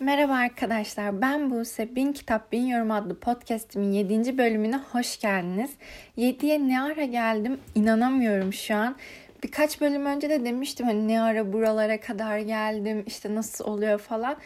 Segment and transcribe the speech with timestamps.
[0.00, 1.96] Merhaba arkadaşlar, ben Buse.
[1.96, 4.38] Bin Kitap Bin Yorum adlı podcastimin 7.
[4.38, 5.70] bölümüne hoş geldiniz.
[6.18, 8.96] 7'ye ne ara geldim inanamıyorum şu an.
[9.42, 14.36] Birkaç bölüm önce de demiştim hani ne ara buralara kadar geldim, işte nasıl oluyor falan.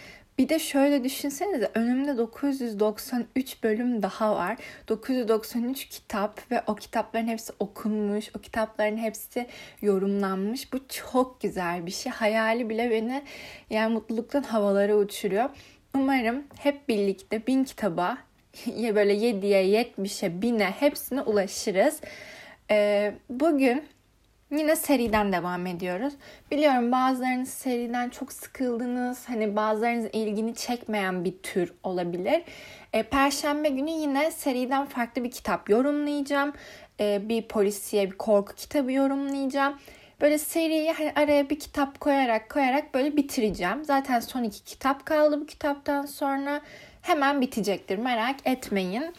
[0.41, 4.57] Bir de şöyle düşünsenize önümde 993 bölüm daha var.
[4.89, 8.31] 993 kitap ve o kitapların hepsi okunmuş.
[8.39, 9.47] O kitapların hepsi
[9.83, 10.73] yorumlanmış.
[10.73, 12.13] Bu çok güzel bir şey.
[12.13, 13.23] Hayali bile beni
[13.71, 15.51] yani mutluluktan havalara uçuruyor.
[15.95, 18.19] Umarım hep birlikte bin kitaba
[18.77, 22.01] ya böyle 7'ye, 70'e, 1000'e hepsine ulaşırız.
[22.71, 23.85] Ee, bugün
[24.51, 26.15] Yine seriden devam ediyoruz.
[26.51, 29.29] Biliyorum bazılarınız seriden çok sıkıldınız.
[29.29, 32.43] Hani bazılarınız ilgini çekmeyen bir tür olabilir.
[32.93, 36.53] E, Perşembe günü yine seriden farklı bir kitap yorumlayacağım.
[37.01, 39.79] E, bir polisiye, bir korku kitabı yorumlayacağım.
[40.21, 43.85] Böyle seriyi hani araya bir kitap koyarak koyarak böyle bitireceğim.
[43.85, 46.61] Zaten son iki kitap kaldı bu kitaptan sonra.
[47.03, 49.15] Hemen bitecektir merak etmeyin.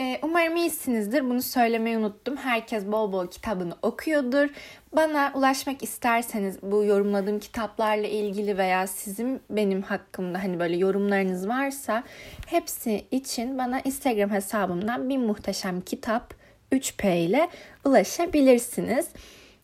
[0.00, 1.24] Ee, umarım iyisinizdir.
[1.24, 2.36] Bunu söylemeyi unuttum.
[2.36, 4.48] Herkes bol bol kitabını okuyordur.
[4.96, 12.04] Bana ulaşmak isterseniz bu yorumladığım kitaplarla ilgili veya sizin benim hakkımda hani böyle yorumlarınız varsa
[12.46, 16.34] hepsi için bana Instagram hesabımdan bir muhteşem kitap
[16.72, 17.48] 3P ile
[17.84, 19.08] ulaşabilirsiniz.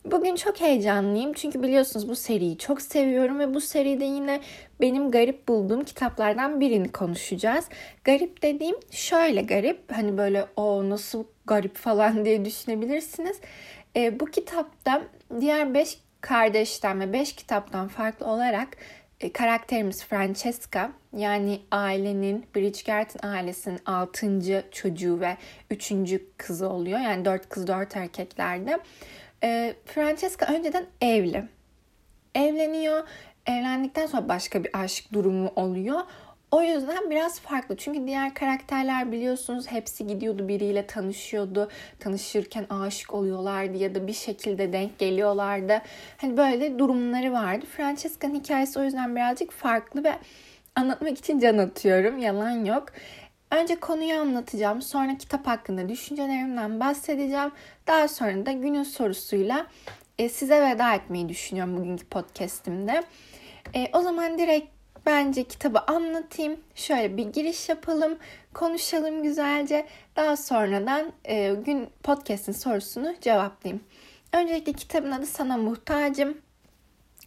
[0.05, 4.41] Bugün çok heyecanlıyım çünkü biliyorsunuz bu seriyi çok seviyorum ve bu seride yine
[4.81, 7.65] benim garip bulduğum kitaplardan birini konuşacağız.
[8.03, 13.39] Garip dediğim şöyle garip hani böyle o nasıl garip falan diye düşünebilirsiniz.
[13.95, 15.01] E, bu kitapta
[15.39, 18.67] diğer 5 kardeşten ve 5 kitaptan farklı olarak
[19.19, 24.65] e, karakterimiz Francesca yani ailenin Bridgerton ailesinin 6.
[24.71, 25.37] çocuğu ve
[25.71, 25.93] 3.
[26.37, 26.99] kızı oluyor.
[26.99, 28.79] Yani 4 kız 4 erkeklerde.
[29.43, 31.43] E, Francesca önceden evli.
[32.35, 33.07] Evleniyor.
[33.45, 35.99] Evlendikten sonra başka bir aşk durumu oluyor.
[36.51, 37.77] O yüzden biraz farklı.
[37.77, 41.69] Çünkü diğer karakterler biliyorsunuz hepsi gidiyordu biriyle tanışıyordu.
[41.99, 45.81] Tanışırken aşık oluyorlardı ya da bir şekilde denk geliyorlardı.
[46.17, 47.65] Hani böyle durumları vardı.
[47.77, 50.13] Francesca'nın hikayesi o yüzden birazcık farklı ve
[50.75, 52.17] anlatmak için can atıyorum.
[52.17, 52.85] Yalan yok.
[53.51, 54.81] Önce konuyu anlatacağım.
[54.81, 57.51] Sonra kitap hakkında düşüncelerimden bahsedeceğim.
[57.87, 59.67] Daha sonra da günün sorusuyla
[60.19, 63.03] e, size veda etmeyi düşünüyorum bugünkü podcastimde.
[63.75, 64.67] E, o zaman direkt
[65.05, 66.59] bence kitabı anlatayım.
[66.75, 68.17] Şöyle bir giriş yapalım.
[68.53, 69.85] Konuşalım güzelce.
[70.15, 73.83] Daha sonradan e, gün podcast'in sorusunu cevaplayayım.
[74.33, 76.37] Öncelikle kitabın adı Sana Muhtacım.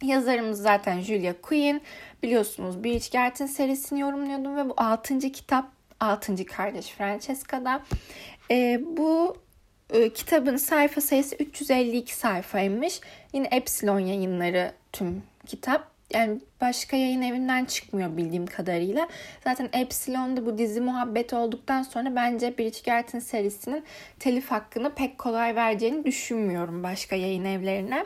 [0.01, 1.81] Yazarımız zaten Julia Quinn.
[2.23, 5.19] Biliyorsunuz Bridgerton serisini yorumluyordum ve bu 6.
[5.19, 5.72] kitap
[6.03, 6.45] 6.
[6.45, 7.81] kardeş Francesca'da.
[8.51, 9.37] E, bu
[9.93, 12.99] e, kitabın sayfa sayısı 352 sayfaymış.
[13.33, 15.93] Yine Epsilon yayınları tüm kitap.
[16.13, 19.07] Yani başka yayın evinden çıkmıyor bildiğim kadarıyla.
[19.43, 23.83] Zaten Epsilon'da bu dizi muhabbet olduktan sonra bence Bridgerton serisinin
[24.19, 28.05] telif hakkını pek kolay vereceğini düşünmüyorum başka yayın evlerine.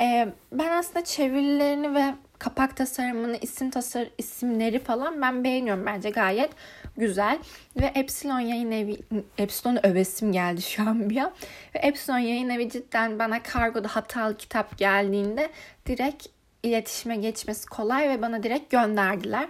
[0.00, 6.50] Ee, ben aslında çevirilerini ve kapak tasarımını, isim tasar isimleri falan ben beğeniyorum bence gayet
[6.98, 7.38] güzel.
[7.80, 8.96] Ve Epsilon yayın evi,
[9.38, 11.32] Epsilon övesim geldi şu an bir an.
[11.74, 15.50] Ve Epsilon yayın evi cidden bana kargoda hatalı kitap geldiğinde
[15.86, 16.26] direkt
[16.62, 19.48] iletişime geçmesi kolay ve bana direkt gönderdiler.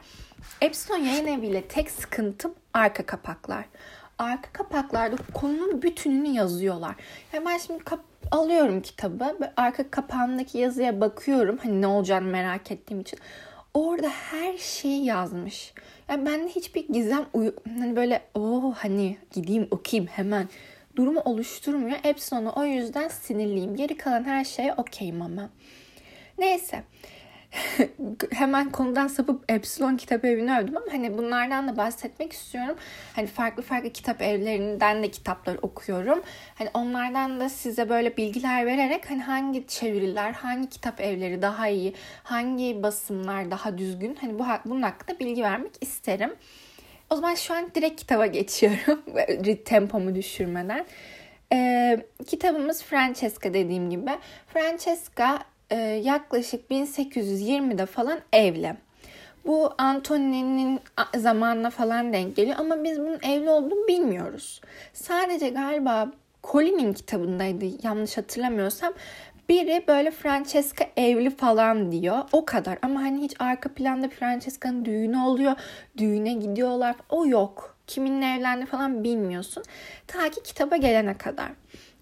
[0.60, 3.64] Epsilon yayın eviyle tek sıkıntım arka kapaklar.
[4.18, 6.94] Arka kapaklarda konunun bütününü yazıyorlar.
[7.32, 11.58] Yani ben şimdi kap alıyorum kitabı arka kapağındaki yazıya bakıyorum.
[11.62, 13.18] Hani ne olacağını merak ettiğim için.
[13.74, 15.72] Orada her şeyi yazmış.
[16.08, 20.48] Yani bende hiçbir gizem uyu hani böyle o oh, hani gideyim okuyayım hemen
[20.96, 21.98] durumu oluşturmuyor.
[22.04, 23.76] Epsilon'a o yüzden sinirliyim.
[23.76, 25.50] Geri kalan her şeye okeyim ama.
[26.38, 26.82] Neyse.
[28.32, 32.76] Hemen konudan sapıp Epsilon kitap evini övdüm ama hani bunlardan da bahsetmek istiyorum.
[33.16, 36.22] Hani farklı farklı kitap evlerinden de kitaplar okuyorum.
[36.54, 41.94] Hani onlardan da size böyle bilgiler vererek hani hangi çeviriler, hangi kitap evleri daha iyi,
[42.22, 46.34] hangi basımlar daha düzgün hani bu bunun hakkında bilgi vermek isterim.
[47.10, 49.02] O zaman şu an direkt kitaba geçiyorum.
[49.64, 50.86] Tempomu düşürmeden.
[51.52, 54.10] Ee, kitabımız Francesca dediğim gibi.
[54.46, 55.38] Francesca
[55.70, 58.76] e, yaklaşık 1820'de falan evli.
[59.46, 60.80] Bu Antoni'nin
[61.16, 64.60] zamanına falan denk geliyor ama biz bunun evli olduğunu bilmiyoruz.
[64.92, 66.12] Sadece galiba
[66.44, 68.92] Colin'in kitabındaydı yanlış hatırlamıyorsam.
[69.48, 72.18] Biri böyle Francesca evli falan diyor.
[72.32, 75.52] O kadar ama hani hiç arka planda Francesca'nın düğünü oluyor.
[75.96, 76.96] Düğüne gidiyorlar.
[77.08, 77.76] O yok.
[77.86, 79.62] Kiminle evlendi falan bilmiyorsun.
[80.06, 81.50] Ta ki kitaba gelene kadar.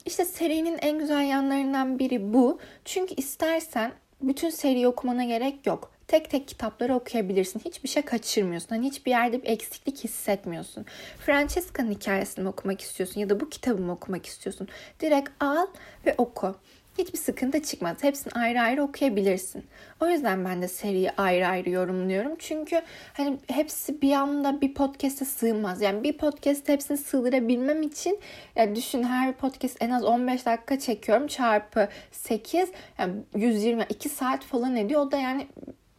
[0.07, 2.59] İşte serinin en güzel yanlarından biri bu.
[2.85, 3.93] Çünkü istersen
[4.23, 5.93] bütün seriyi okumana gerek yok.
[6.09, 7.61] tek tek kitapları okuyabilirsin.
[7.65, 8.69] Hiçbir şey kaçırmıyorsun.
[8.69, 10.85] Hani hiçbir yerde bir eksiklik hissetmiyorsun.
[11.19, 14.69] Francesca'nın hikayesini okumak istiyorsun ya da bu kitabımı okumak istiyorsun.
[15.01, 15.67] Direkt al
[16.07, 16.57] ve oku
[16.99, 17.97] hiçbir sıkıntı çıkmaz.
[18.03, 19.65] Hepsini ayrı ayrı okuyabilirsin.
[20.01, 22.33] O yüzden ben de seriyi ayrı ayrı yorumluyorum.
[22.39, 22.83] Çünkü
[23.13, 25.83] hani hepsi bir anda bir podcast'e sığmaz.
[25.83, 28.19] Yani bir podcast hepsini sığdırabilmem için
[28.57, 31.27] yani düşün her podcast en az 15 dakika çekiyorum.
[31.27, 35.01] Çarpı 8 yani 120 2 saat falan ediyor.
[35.01, 35.47] O da yani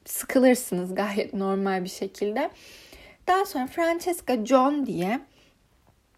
[0.05, 2.49] sıkılırsınız gayet normal bir şekilde.
[3.27, 5.19] Daha sonra Francesca John diye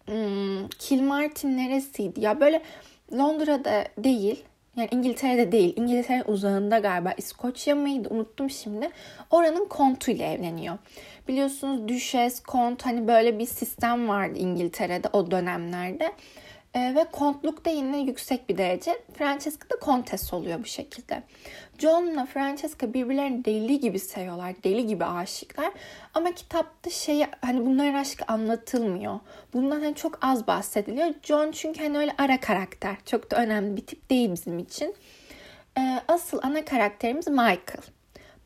[0.06, 2.20] hmm, Kilmartin neresiydi?
[2.20, 2.62] Ya böyle
[3.12, 4.44] Londra'da değil
[4.76, 5.72] yani İngiltere'de değil.
[5.76, 7.12] İngiltere uzağında galiba.
[7.16, 8.08] İskoçya mıydı?
[8.10, 8.90] Unuttum şimdi.
[9.30, 10.78] Oranın kontu ile evleniyor.
[11.28, 16.12] Biliyorsunuz düşes, kont hani böyle bir sistem vardı İngiltere'de o dönemlerde.
[16.74, 19.02] E, ve kontluk da yine yüksek bir derece.
[19.18, 21.22] Francesca da kontes oluyor bu şekilde.
[21.78, 24.54] John'la Francesca birbirlerini deli gibi seviyorlar.
[24.64, 25.72] Deli gibi aşıklar.
[26.14, 29.20] Ama kitapta şey hani bunların aşkı anlatılmıyor.
[29.52, 31.14] Bundan hani çok az bahsediliyor.
[31.22, 32.96] John çünkü hani öyle ara karakter.
[33.06, 34.94] Çok da önemli bir tip değil bizim için.
[35.78, 37.84] E, asıl ana karakterimiz Michael.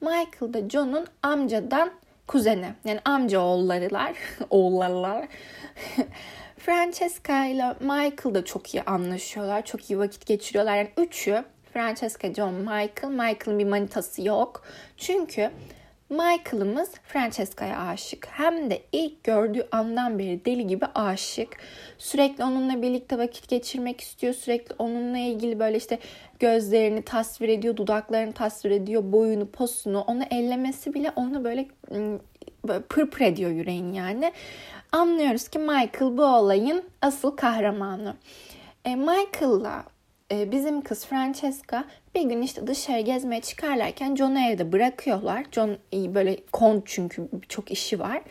[0.00, 1.90] Michael da John'un amcadan
[2.26, 2.74] kuzeni.
[2.84, 4.12] Yani amca oğullarılar.
[4.50, 5.28] oğullarlar.
[6.64, 9.64] Francesca ile Michael da çok iyi anlaşıyorlar.
[9.64, 10.76] Çok iyi vakit geçiriyorlar.
[10.76, 13.10] Yani üçü Francesca, John, Michael.
[13.10, 14.64] Michael'ın bir manitası yok.
[14.96, 15.50] Çünkü
[16.10, 18.26] Michael'ımız Francesca'ya aşık.
[18.30, 21.56] Hem de ilk gördüğü andan beri deli gibi aşık.
[21.98, 24.34] Sürekli onunla birlikte vakit geçirmek istiyor.
[24.34, 25.98] Sürekli onunla ilgili böyle işte
[26.38, 30.00] gözlerini tasvir ediyor, dudaklarını tasvir ediyor, boyunu, posunu.
[30.00, 31.66] Onu ellemesi bile onu böyle,
[32.68, 34.32] böyle pırpır ediyor yüreğin yani
[34.94, 38.16] anlıyoruz ki Michael bu olayın asıl kahramanı.
[38.84, 39.84] E, Michael'la
[40.32, 45.44] e, bizim kız Francesca bir gün işte dışarı gezmeye çıkarlarken John'u evde bırakıyorlar.
[45.52, 48.22] John iyi böyle kont çünkü çok işi var.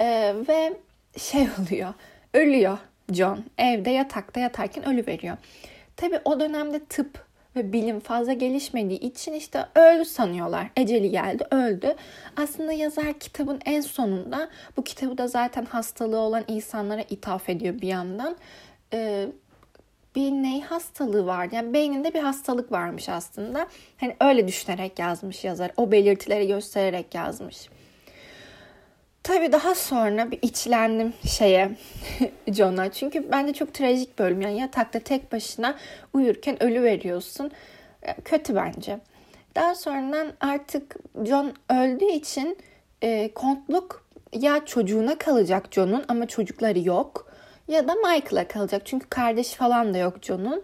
[0.00, 0.76] E, ve
[1.18, 1.94] şey oluyor,
[2.34, 2.78] ölüyor
[3.12, 3.44] John.
[3.58, 5.36] Evde yatakta yatarken ölü veriyor.
[5.96, 7.25] Tabi o dönemde tıp
[7.56, 10.70] ve bilim fazla gelişmediği için işte öldü sanıyorlar.
[10.76, 11.94] Eceli geldi, öldü.
[12.36, 17.88] Aslında yazar kitabın en sonunda bu kitabı da zaten hastalığı olan insanlara ithaf ediyor bir
[17.88, 18.36] yandan.
[18.92, 19.26] Ee,
[20.16, 21.54] bir ney hastalığı vardı.
[21.54, 23.66] Yani beyninde bir hastalık varmış aslında.
[23.96, 25.70] Hani öyle düşünerek yazmış yazar.
[25.76, 27.68] O belirtileri göstererek yazmış.
[29.26, 31.70] Tabii daha sonra bir içlendim şeye
[32.52, 32.92] John'a.
[32.92, 34.40] Çünkü bence çok trajik bölüm.
[34.40, 35.74] Yani yatakta tek başına
[36.14, 37.50] uyurken ölü veriyorsun.
[38.24, 38.98] Kötü bence.
[39.54, 42.58] Daha sonradan artık John öldüğü için
[43.02, 47.32] e, kontluk ya çocuğuna kalacak John'un ama çocukları yok.
[47.68, 48.82] Ya da Michael'a kalacak.
[48.84, 50.62] Çünkü kardeşi falan da yok John'un.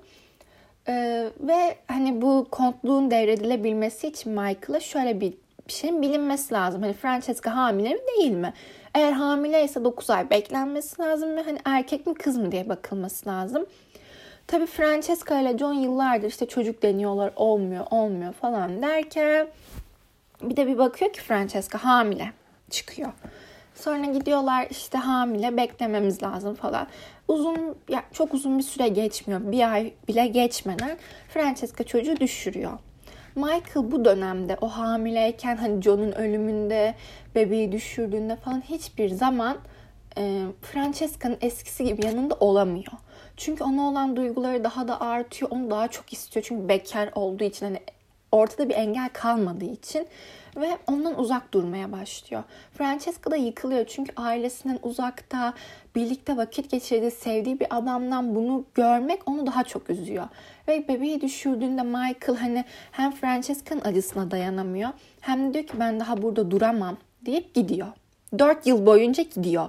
[0.88, 5.34] Ee, ve hani bu kontluğun devredilebilmesi için Michael'a şöyle bir
[5.72, 6.82] bir şeyin bilinmesi lazım.
[6.82, 8.52] Hani Francesca hamile mi değil mi?
[8.94, 13.66] Eğer hamileyse 9 ay beklenmesi lazım ve hani erkek mi kız mı diye bakılması lazım.
[14.46, 19.48] Tabii Francesca ile John yıllardır işte çocuk deniyorlar olmuyor olmuyor falan derken
[20.42, 22.32] bir de bir bakıyor ki Francesca hamile
[22.70, 23.12] çıkıyor.
[23.74, 26.86] Sonra gidiyorlar işte hamile beklememiz lazım falan.
[27.28, 29.52] Uzun ya çok uzun bir süre geçmiyor.
[29.52, 30.98] Bir ay bile geçmeden
[31.28, 32.78] Francesca çocuğu düşürüyor.
[33.34, 36.94] Michael bu dönemde o hamileyken hani John'un ölümünde
[37.34, 39.56] bebeği düşürdüğünde falan hiçbir zaman
[40.18, 42.92] e, Francesca'nın eskisi gibi yanında olamıyor.
[43.36, 45.50] Çünkü ona olan duyguları daha da artıyor.
[45.50, 46.44] Onu daha çok istiyor.
[46.48, 47.80] Çünkü bekar olduğu için hani
[48.32, 50.06] ortada bir engel kalmadığı için
[50.56, 52.42] ve ondan uzak durmaya başlıyor.
[52.74, 55.54] Francesca da yıkılıyor çünkü ailesinden uzakta,
[55.94, 60.28] birlikte vakit geçirdiği, sevdiği bir adamdan bunu görmek onu daha çok üzüyor.
[60.68, 66.22] Ve bebeği düşürdüğünde Michael hani hem Francesca'nın acısına dayanamıyor hem de diyor ki ben daha
[66.22, 66.96] burada duramam
[67.26, 67.88] deyip gidiyor.
[68.38, 69.68] Dört yıl boyunca gidiyor.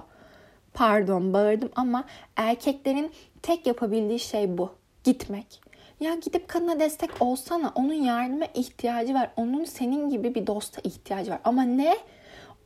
[0.74, 2.04] Pardon bağırdım ama
[2.36, 4.70] erkeklerin tek yapabildiği şey bu.
[5.04, 5.63] Gitmek.
[6.00, 7.72] Ya gidip kadına destek olsana.
[7.74, 9.30] Onun yardıma ihtiyacı var.
[9.36, 11.38] Onun senin gibi bir dosta ihtiyacı var.
[11.44, 11.96] Ama ne?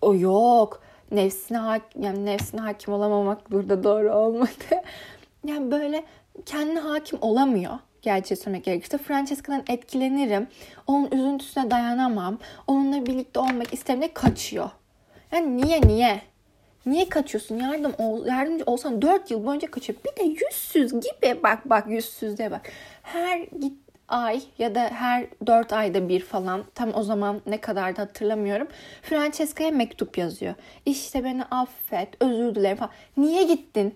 [0.02, 0.82] O yok.
[1.10, 4.50] Nefsine hakim, yani nefsine hakim olamamak burada doğru olmadı.
[5.44, 6.04] yani böyle
[6.46, 7.78] kendi hakim olamıyor.
[8.02, 10.46] Gerçeği söylemek gerekirse Francesca'dan etkilenirim.
[10.86, 12.38] Onun üzüntüsüne dayanamam.
[12.66, 14.70] Onunla birlikte olmak isterim de kaçıyor.
[15.32, 16.20] Yani niye niye?
[16.88, 17.56] Niye kaçıyorsun?
[17.56, 19.98] Yardım ol, yardımcı olsan 4 yıl boyunca kaçıyor.
[20.04, 22.70] Bir de yüzsüz gibi bak bak yüzsüzde bak.
[23.02, 23.78] Her git
[24.08, 28.68] ay ya da her 4 ayda bir falan tam o zaman ne kadar da hatırlamıyorum.
[29.02, 30.54] Francesca'ya mektup yazıyor.
[30.86, 32.92] İşte beni affet, özür dilerim falan.
[33.16, 33.94] Niye gittin?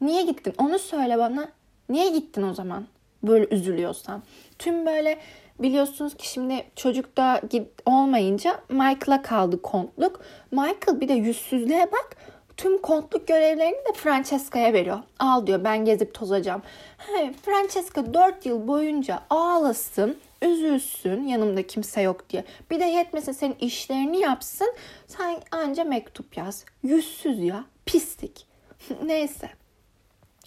[0.00, 0.54] Niye gittin?
[0.58, 1.48] Onu söyle bana.
[1.88, 2.86] Niye gittin o zaman?
[3.22, 4.22] Böyle üzülüyorsan.
[4.58, 5.18] Tüm böyle
[5.58, 7.40] Biliyorsunuz ki şimdi çocuk da
[7.86, 10.20] olmayınca Michael'a kaldı kontluk.
[10.50, 12.16] Michael bir de yüzsüzlüğe bak
[12.56, 14.98] tüm kontluk görevlerini de Francesca'ya veriyor.
[15.18, 16.62] Al diyor ben gezip tozacağım.
[16.98, 22.44] He, Francesca 4 yıl boyunca ağlasın, üzülsün yanımda kimse yok diye.
[22.70, 24.74] Bir de yetmese senin işlerini yapsın.
[25.06, 26.64] Sen anca mektup yaz.
[26.82, 27.64] Yüzsüz ya.
[27.86, 28.46] Pislik.
[29.04, 29.50] Neyse.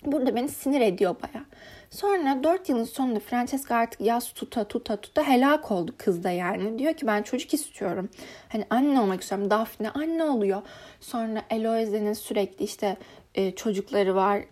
[0.05, 1.45] Burada beni sinir ediyor baya.
[1.89, 6.79] Sonra 4 yılın sonunda Francesca artık yaz tuta tuta tuta helak oldu kız da yani.
[6.79, 8.09] Diyor ki ben çocuk istiyorum.
[8.49, 9.49] Hani anne olmak istiyorum.
[9.49, 10.61] Daphne anne oluyor.
[10.99, 12.97] Sonra Eloise'nin sürekli işte
[13.35, 14.43] e, çocukları var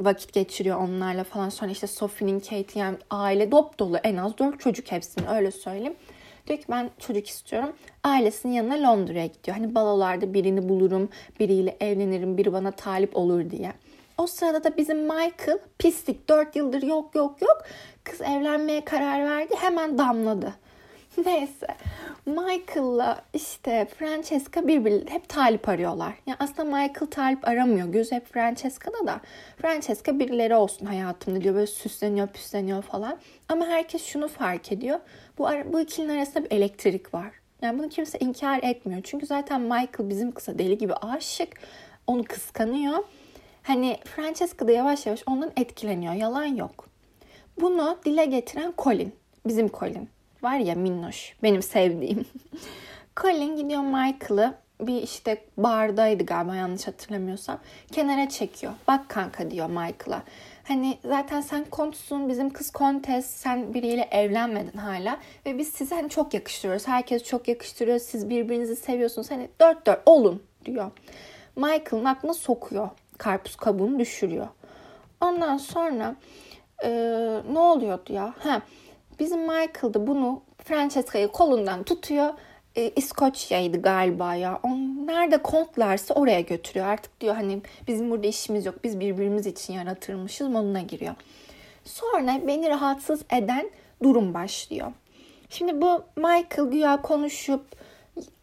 [0.00, 1.48] vakit geçiriyor onlarla falan.
[1.48, 5.94] Sonra işte Sophie'nin, Kate'in yani aile dop dolu en az dört çocuk hepsinin öyle söyleyeyim.
[6.46, 7.72] Diyor ki ben çocuk istiyorum.
[8.04, 9.56] Ailesinin yanına Londra'ya gidiyor.
[9.56, 11.08] Hani balolarda birini bulurum,
[11.40, 13.72] biriyle evlenirim, biri bana talip olur diye.
[14.18, 17.62] O sırada da bizim Michael pislik 4 yıldır yok yok yok.
[18.04, 20.52] Kız evlenmeye karar verdi hemen damladı.
[21.26, 21.66] Neyse
[22.26, 26.12] Michael'la işte Francesca birbirleri hep talip arıyorlar.
[26.26, 27.88] Yani aslında Michael talip aramıyor.
[27.88, 29.20] Göz hep Francesca'da da.
[29.62, 31.54] Francesca birileri olsun hayatımda diyor.
[31.54, 33.18] Böyle süsleniyor püsleniyor falan.
[33.48, 35.00] Ama herkes şunu fark ediyor.
[35.38, 37.30] Bu, bu ikilinin arasında bir elektrik var.
[37.62, 39.00] Yani bunu kimse inkar etmiyor.
[39.04, 41.48] Çünkü zaten Michael bizim kısa deli gibi aşık.
[42.06, 42.98] Onu kıskanıyor.
[43.62, 46.14] Hani Francesca da yavaş yavaş ondan etkileniyor.
[46.14, 46.88] Yalan yok.
[47.60, 49.14] Bunu dile getiren Colin.
[49.46, 50.08] Bizim Colin.
[50.42, 51.36] Var ya minnoş.
[51.42, 52.24] Benim sevdiğim.
[53.16, 57.58] Colin gidiyor Michael'ı bir işte bardaydı galiba yanlış hatırlamıyorsam.
[57.92, 58.72] Kenara çekiyor.
[58.88, 60.22] Bak kanka diyor Michael'a.
[60.64, 65.18] Hani zaten sen kontsun, bizim kız kontes, sen biriyle evlenmedin hala.
[65.46, 66.88] Ve biz size hani çok yakıştırıyoruz.
[66.88, 67.98] Herkes çok yakıştırıyor.
[67.98, 69.30] Siz birbirinizi seviyorsunuz.
[69.30, 70.90] Hani dört dört olun diyor.
[71.56, 74.48] Michael'ın aklına sokuyor karpuz kabuğunu düşürüyor.
[75.20, 76.16] Ondan sonra
[76.84, 76.90] e,
[77.52, 78.34] ne oluyordu ya?
[78.38, 78.62] Ha,
[79.18, 82.34] bizim Michael da bunu Francesca'yı kolundan tutuyor.
[82.76, 84.60] E, İskoçya'ydı galiba ya.
[84.62, 86.86] On, nerede kontlarsa oraya götürüyor.
[86.86, 88.84] Artık diyor hani bizim burada işimiz yok.
[88.84, 91.14] Biz birbirimiz için yaratılmışız moduna giriyor.
[91.84, 93.70] Sonra beni rahatsız eden
[94.02, 94.92] durum başlıyor.
[95.50, 97.64] Şimdi bu Michael güya konuşup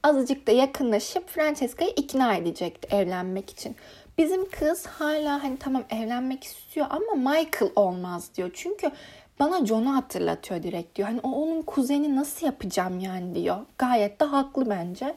[0.03, 3.75] azıcık da yakınlaşıp Francesca'yı ikna edecekti evlenmek için.
[4.19, 8.51] Bizim kız hala hani tamam evlenmek istiyor ama Michael olmaz diyor.
[8.53, 8.91] Çünkü
[9.39, 11.07] bana John'u hatırlatıyor direkt diyor.
[11.07, 13.57] Hani o onun kuzeni nasıl yapacağım yani diyor.
[13.77, 15.15] Gayet de haklı bence.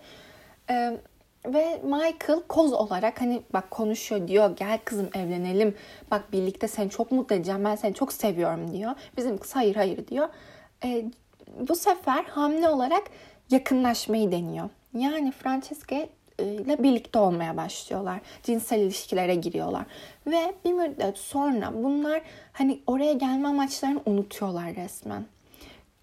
[0.71, 0.99] Ee,
[1.47, 5.75] ve Michael koz olarak hani bak konuşuyor diyor gel kızım evlenelim.
[6.11, 8.93] Bak birlikte seni çok mutlu edeceğim ben seni çok seviyorum diyor.
[9.17, 10.29] Bizim kız hayır hayır diyor.
[10.85, 11.05] Ee,
[11.69, 13.03] bu sefer hamle olarak
[13.51, 14.69] yakınlaşmayı deniyor.
[14.95, 16.07] Yani Francesca
[16.39, 18.21] ile birlikte olmaya başlıyorlar.
[18.43, 19.85] Cinsel ilişkilere giriyorlar.
[20.27, 22.23] Ve bir müddet sonra bunlar
[22.53, 25.25] hani oraya gelme amaçlarını unutuyorlar resmen.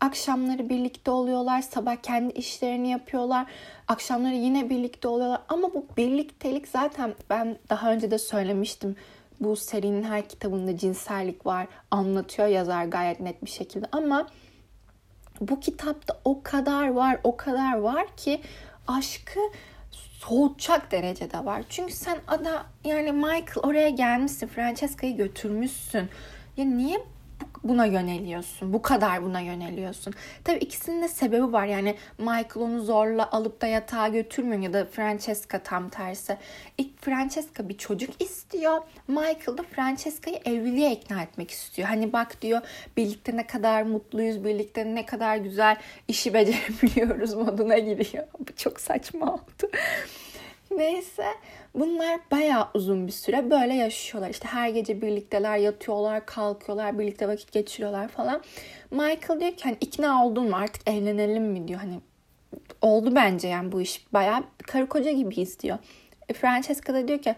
[0.02, 3.46] Akşamları birlikte oluyorlar, sabah kendi işlerini yapıyorlar,
[3.88, 5.42] akşamları yine birlikte oluyorlar.
[5.50, 8.96] Ama bu birliktelik zaten ben daha önce de söylemiştim.
[9.40, 13.86] Bu serinin her kitabında cinsellik var, anlatıyor yazar gayet net bir şekilde.
[13.92, 14.28] Ama
[15.42, 18.42] bu kitapta o kadar var, o kadar var ki
[18.88, 19.40] aşkı
[20.20, 21.64] soğutacak derecede var.
[21.70, 24.48] Çünkü sen ada yani Michael oraya gelmişsin.
[24.48, 26.10] Francesca'yı götürmüşsün.
[26.58, 27.06] Ya niye
[27.64, 28.74] buna yöneliyorsun?
[28.74, 30.14] Bu kadar buna yöneliyorsun.
[30.44, 31.66] Tabii ikisinin de sebebi var.
[31.66, 36.38] Yani Michael onu zorla alıp da yatağa götürmüyor ya da Francesca tam tersi.
[36.78, 38.82] İlk Francesca bir çocuk istiyor.
[39.08, 41.88] Michael da Francesca'yı evliliğe ikna etmek istiyor.
[41.88, 42.62] Hani bak diyor
[42.98, 48.28] birlikte ne kadar mutluyuz, birlikte ne kadar güzel işi becerebiliyoruz moduna giriyor.
[48.40, 49.72] Bu çok saçma oldu.
[50.72, 51.26] Neyse
[51.76, 54.30] bunlar bayağı uzun bir süre böyle yaşıyorlar.
[54.30, 58.42] İşte her gece birlikteler yatıyorlar, kalkıyorlar, birlikte vakit geçiriyorlar falan.
[58.92, 61.80] Michael diyor ki hani ikna oldun mu artık evlenelim mi diyor.
[61.80, 62.00] Hani
[62.82, 65.78] oldu bence yani bu iş bayağı karı koca gibiyiz diyor.
[66.30, 67.36] E, Francesca da diyor ki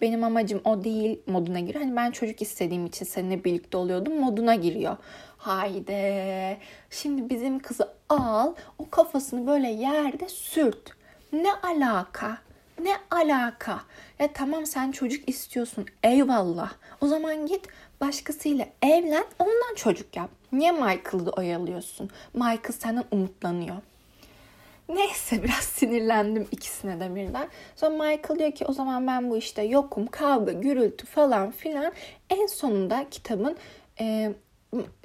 [0.00, 1.84] benim amacım o değil moduna giriyor.
[1.84, 4.96] Hani ben çocuk istediğim için seninle birlikte oluyordum moduna giriyor.
[5.36, 6.58] Haydi
[6.90, 10.90] şimdi bizim kızı al o kafasını böyle yerde sürt.
[11.32, 12.38] Ne alaka?
[12.78, 13.80] Ne alaka?
[14.18, 15.86] Ya tamam sen çocuk istiyorsun.
[16.02, 16.72] Eyvallah.
[17.00, 17.68] O zaman git
[18.00, 19.24] başkasıyla evlen.
[19.38, 20.30] Ondan çocuk yap.
[20.52, 22.10] Niye Michael'ı oyalıyorsun?
[22.34, 23.76] Michael senden umutlanıyor.
[24.88, 27.48] Neyse biraz sinirlendim ikisine de birden.
[27.76, 30.06] Sonra Michael diyor ki o zaman ben bu işte yokum.
[30.06, 31.92] Kavga, gürültü falan filan.
[32.30, 33.56] En sonunda kitabın
[34.00, 34.32] e,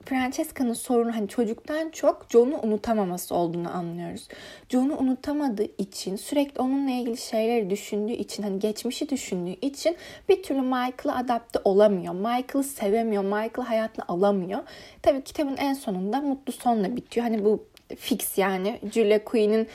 [0.06, 4.28] Francesca'nın sorunu hani çocuktan çok John'u unutamaması olduğunu anlıyoruz.
[4.70, 9.98] John'u unutamadığı için sürekli onunla ilgili şeyleri düşündüğü için hani geçmişi düşündüğü için
[10.30, 12.14] bir türlü Michael'a adapte olamıyor.
[12.14, 13.24] Michael'ı sevemiyor.
[13.24, 14.60] Michael'ı hayatına alamıyor.
[15.02, 17.24] Tabii kitabın en sonunda mutlu sonla bitiyor.
[17.26, 17.66] Hani bu
[17.98, 18.80] fix yani.
[18.94, 19.68] Julia Quinn'in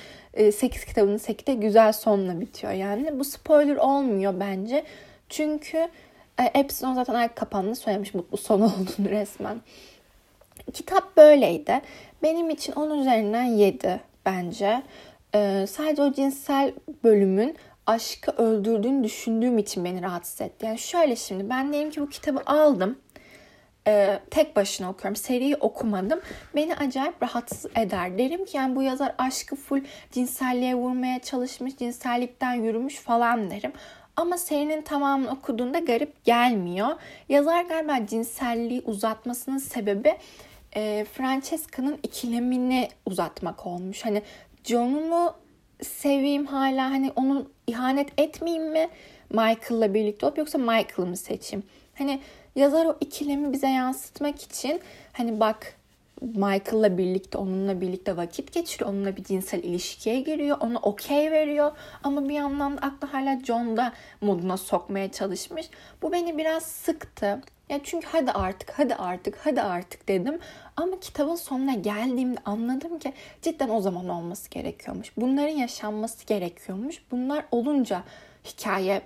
[0.52, 3.18] 8 e, kitabının 8'de güzel sonla bitiyor yani.
[3.18, 4.84] Bu spoiler olmuyor bence.
[5.28, 5.88] Çünkü
[6.40, 9.60] e, zaten ayak kapanını söylemiş mutlu son olduğunu resmen.
[10.72, 11.80] Kitap böyleydi.
[12.22, 14.82] Benim için 10 üzerinden 7 bence.
[15.34, 16.72] Ee, sadece o cinsel
[17.04, 20.66] bölümün aşkı öldürdüğünü düşündüğüm için beni rahatsız etti.
[20.66, 22.98] Yani şöyle şimdi ben diyelim ki bu kitabı aldım.
[23.86, 25.16] E, tek başına okuyorum.
[25.16, 26.20] Seriyi okumadım.
[26.56, 28.18] Beni acayip rahatsız eder.
[28.18, 29.80] Derim ki yani bu yazar aşkı full
[30.12, 33.72] cinselliğe vurmaya çalışmış, cinsellikten yürümüş falan derim.
[34.16, 36.88] Ama serinin tamamını okuduğunda garip gelmiyor.
[37.28, 40.18] Yazar galiba cinselliği uzatmasının sebebi
[40.76, 44.04] e, Francesca'nın ikilemini uzatmak olmuş.
[44.04, 44.22] Hani
[44.64, 45.34] John'u mu
[45.82, 48.88] seveyim hala hani onu ihanet etmeyeyim mi
[49.30, 51.66] Michael'la birlikte olup yoksa Michael'ı mı seçeyim?
[51.98, 52.20] Hani
[52.56, 54.80] yazar o ikilemi bize yansıtmak için
[55.12, 55.76] hani bak
[56.22, 58.90] Michael'la birlikte onunla birlikte vakit geçiriyor.
[58.90, 60.56] Onunla bir cinsel ilişkiye giriyor.
[60.60, 61.72] Ona okey veriyor.
[62.02, 65.70] Ama bir yandan da aklı hala John'da moduna sokmaya çalışmış.
[66.02, 67.40] Bu beni biraz sıktı.
[67.68, 70.38] Ya çünkü hadi artık, hadi artık, hadi artık dedim.
[70.76, 73.12] Ama kitabın sonuna geldiğimde anladım ki
[73.42, 75.16] cidden o zaman olması gerekiyormuş.
[75.16, 77.02] Bunların yaşanması gerekiyormuş.
[77.10, 78.02] Bunlar olunca
[78.44, 79.02] hikaye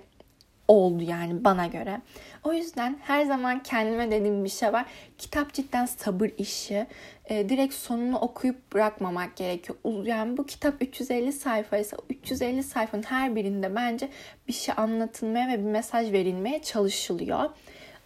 [0.67, 2.01] oldu yani bana göre.
[2.43, 4.85] O yüzden her zaman kendime dediğim bir şey var.
[5.17, 6.87] Kitap cidden sabır işi.
[7.25, 9.77] E, direkt sonunu okuyup bırakmamak gerekiyor.
[10.05, 14.09] Yani bu kitap 350 sayfa ise 350 sayfanın her birinde bence
[14.47, 17.49] bir şey anlatılmaya ve bir mesaj verilmeye çalışılıyor.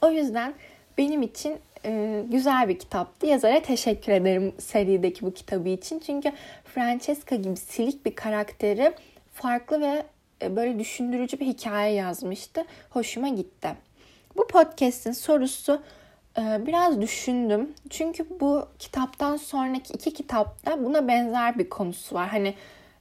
[0.02, 0.54] O yüzden
[0.98, 3.26] benim için e, güzel bir kitaptı.
[3.26, 6.00] Yazara teşekkür ederim serideki bu kitabı için.
[6.00, 6.32] Çünkü
[6.66, 8.94] Francesca gibi silik bir karakteri
[9.34, 10.04] farklı ve
[10.50, 12.66] böyle düşündürücü bir hikaye yazmıştı.
[12.90, 13.70] Hoşuma gitti.
[14.38, 15.82] Bu podcast'in sorusu
[16.38, 17.70] e, biraz düşündüm.
[17.90, 22.30] Çünkü bu kitaptan sonraki iki kitapta buna benzer bir konusu var.
[22.30, 22.56] Hani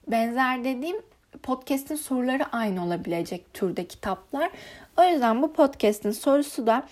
[0.09, 0.97] benzer dediğim
[1.43, 4.51] podcast'in soruları aynı olabilecek türde kitaplar.
[4.97, 6.83] O yüzden bu podcast'in sorusu da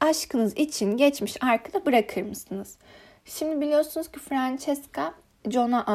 [0.00, 2.76] aşkınız için geçmiş arkada bırakır mısınız?
[3.24, 5.14] Şimdi biliyorsunuz ki Francesca
[5.48, 5.86] John'a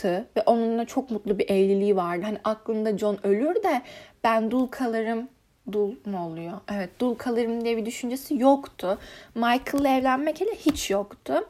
[0.00, 2.22] aşıktı ve onunla çok mutlu bir evliliği vardı.
[2.24, 3.82] Hani aklında John ölür de
[4.24, 5.28] ben dul kalırım
[5.72, 6.60] dul mu oluyor?
[6.72, 8.98] Evet dul kalırım diye bir düşüncesi yoktu.
[9.34, 11.48] Michael'la evlenmek hele hiç yoktu.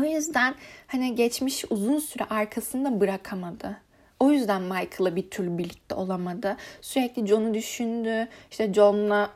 [0.00, 0.54] O yüzden
[0.86, 3.76] hani geçmiş uzun süre arkasında bırakamadı.
[4.20, 6.56] O yüzden Michael'la bir türlü birlikte olamadı.
[6.80, 8.28] Sürekli John'u düşündü.
[8.50, 9.30] İşte John'la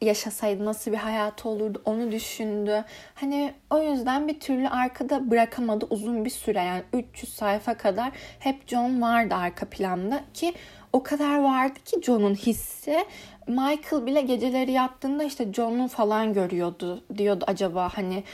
[0.00, 2.84] yaşasaydı nasıl bir hayatı olurdu onu düşündü.
[3.14, 8.68] Hani o yüzden bir türlü arkada bırakamadı uzun bir süre yani 300 sayfa kadar hep
[8.68, 10.54] John vardı arka planda ki
[10.92, 13.04] o kadar vardı ki John'un hissi.
[13.46, 17.02] Michael bile geceleri yattığında işte John'u falan görüyordu.
[17.18, 18.24] Diyordu acaba hani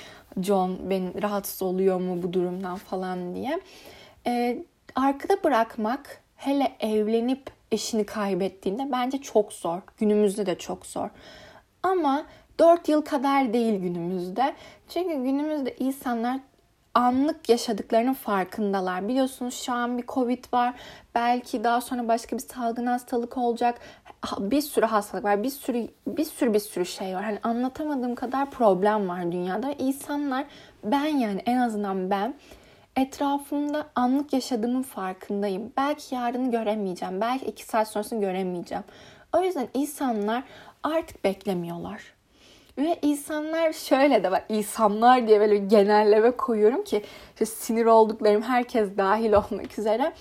[0.41, 3.61] John ben rahatsız oluyor mu bu durumdan falan diye.
[4.27, 4.59] Ee,
[4.95, 9.79] arkada bırakmak hele evlenip eşini kaybettiğinde bence çok zor.
[9.99, 11.09] Günümüzde de çok zor.
[11.83, 12.25] Ama
[12.59, 14.55] 4 yıl kadar değil günümüzde.
[14.89, 16.41] Çünkü günümüzde insanlar
[16.95, 19.09] anlık yaşadıklarının farkındalar.
[19.09, 20.75] Biliyorsunuz şu an bir Covid var.
[21.15, 23.81] Belki daha sonra başka bir salgın hastalık olacak.
[24.39, 25.43] Bir sürü hastalık var.
[25.43, 27.25] Bir sürü bir sürü bir sürü şey var.
[27.25, 29.73] Hani anlatamadığım kadar problem var dünyada.
[29.73, 30.45] İnsanlar
[30.85, 32.35] ben yani en azından ben
[32.97, 35.73] etrafımda anlık yaşadığımın farkındayım.
[35.77, 37.21] Belki yarını göremeyeceğim.
[37.21, 38.85] Belki iki saat sonrasını göremeyeceğim.
[39.37, 40.43] O yüzden insanlar
[40.83, 42.03] artık beklemiyorlar.
[42.79, 44.45] Ve insanlar şöyle de var.
[44.49, 50.13] İnsanlar diye böyle genelleme koyuyorum ki işte sinir olduklarım herkes dahil olmak üzere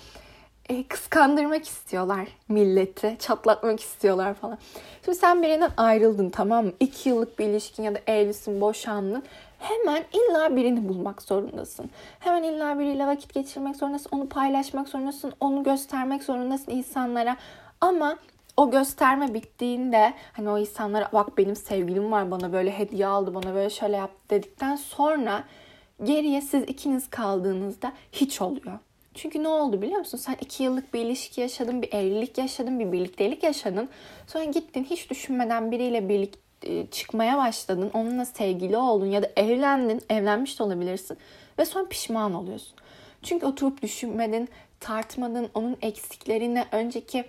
[0.68, 3.16] e, kıskandırmak istiyorlar milleti.
[3.18, 4.58] Çatlatmak istiyorlar falan.
[5.04, 6.72] Şimdi sen birinden ayrıldın tamam mı?
[6.80, 9.22] İki yıllık bir ilişkin ya da evlisin, boşandın.
[9.58, 11.90] Hemen illa birini bulmak zorundasın.
[12.20, 14.08] Hemen illa biriyle vakit geçirmek zorundasın.
[14.12, 15.32] Onu paylaşmak zorundasın.
[15.40, 17.36] Onu göstermek zorundasın insanlara.
[17.80, 18.16] Ama
[18.56, 23.54] o gösterme bittiğinde hani o insanlara bak benim sevgilim var bana böyle hediye aldı bana
[23.54, 25.44] böyle şöyle yaptı dedikten sonra
[26.02, 28.78] geriye siz ikiniz kaldığınızda hiç oluyor.
[29.14, 30.18] Çünkü ne oldu biliyor musun?
[30.18, 33.88] Sen iki yıllık bir ilişki yaşadın, bir evlilik yaşadın, bir birliktelik yaşadın.
[34.26, 37.90] Sonra gittin hiç düşünmeden biriyle birlikte çıkmaya başladın.
[37.94, 40.00] Onunla sevgili oldun ya da evlendin.
[40.10, 41.18] Evlenmiş de olabilirsin.
[41.58, 42.74] Ve sonra pişman oluyorsun.
[43.22, 44.48] Çünkü oturup düşünmedin,
[44.80, 47.24] tartmadın, onun eksiklerini, önceki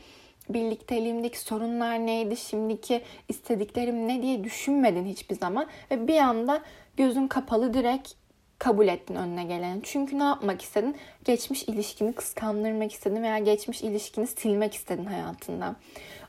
[0.49, 5.67] birlikteliğimdeki sorunlar neydi, şimdiki istediklerim ne diye düşünmedin hiçbir zaman.
[5.91, 6.62] Ve bir anda
[6.97, 8.13] gözün kapalı direkt
[8.60, 9.79] kabul ettin önüne geleni.
[9.84, 10.95] Çünkü ne yapmak istedin?
[11.25, 15.75] Geçmiş ilişkini kıskandırmak istedin veya geçmiş ilişkini silmek istedin hayatından.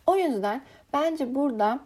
[0.06, 1.80] O yüzden bence burada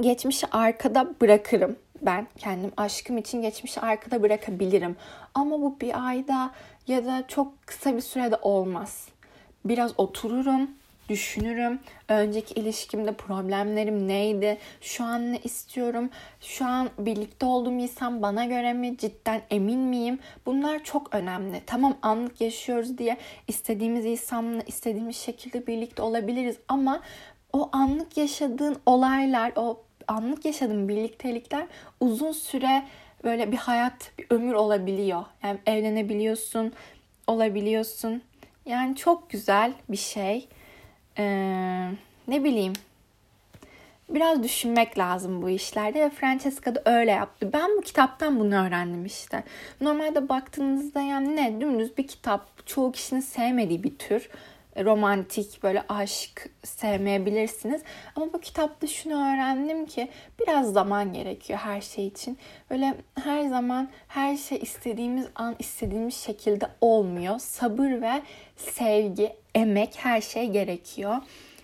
[0.00, 1.76] geçmişi arkada bırakırım.
[2.02, 4.96] Ben kendim aşkım için geçmişi arkada bırakabilirim.
[5.34, 6.50] Ama bu bir ayda
[6.86, 9.08] ya da çok kısa bir sürede olmaz.
[9.64, 10.70] Biraz otururum,
[11.08, 11.78] düşünürüm.
[12.08, 14.58] Önceki ilişkimde problemlerim neydi?
[14.80, 16.10] Şu an ne istiyorum?
[16.40, 18.96] Şu an birlikte olduğum insan bana göre mi?
[18.98, 20.18] Cidden emin miyim?
[20.46, 21.62] Bunlar çok önemli.
[21.66, 23.16] Tamam anlık yaşıyoruz diye
[23.48, 27.00] istediğimiz insanla istediğimiz şekilde birlikte olabiliriz ama
[27.52, 31.66] o anlık yaşadığın olaylar, o anlık yaşadığın birliktelikler
[32.00, 32.82] uzun süre
[33.24, 35.24] böyle bir hayat, bir ömür olabiliyor.
[35.42, 36.72] Yani evlenebiliyorsun,
[37.26, 38.22] olabiliyorsun.
[38.66, 40.48] Yani çok güzel bir şey.
[41.18, 41.90] Ee,
[42.28, 42.72] ne bileyim.
[44.08, 47.50] Biraz düşünmek lazım bu işlerde ve Francesca da öyle yaptı.
[47.52, 49.44] Ben bu kitaptan bunu öğrendim işte.
[49.80, 52.66] Normalde baktığınızda yani ne dümdüz bir kitap.
[52.66, 54.28] Çoğu kişinin sevmediği bir tür
[54.84, 57.82] romantik böyle aşk sevmeyebilirsiniz.
[58.16, 60.08] Ama bu kitapta şunu öğrendim ki
[60.40, 62.38] biraz zaman gerekiyor her şey için.
[62.70, 67.38] Böyle her zaman her şey istediğimiz an istediğimiz şekilde olmuyor.
[67.38, 68.22] Sabır ve
[68.56, 71.16] sevgi, emek her şey gerekiyor.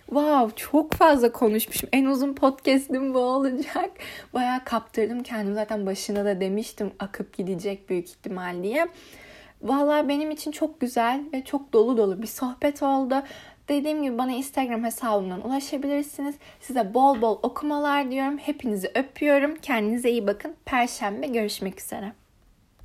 [0.07, 1.89] Wow çok fazla konuşmuşum.
[1.93, 3.91] En uzun podcast'im bu olacak.
[4.35, 5.55] Bayağı kaptırdım kendimi.
[5.55, 8.89] Zaten başına da demiştim akıp gidecek büyük ihtimal diye.
[9.63, 13.15] Valla benim için çok güzel ve çok dolu dolu bir sohbet oldu.
[13.69, 16.35] Dediğim gibi bana Instagram hesabımdan ulaşabilirsiniz.
[16.61, 18.39] Size bol bol okumalar diyorum.
[18.39, 19.55] Hepinizi öpüyorum.
[19.55, 20.55] Kendinize iyi bakın.
[20.65, 22.13] Perşembe görüşmek üzere.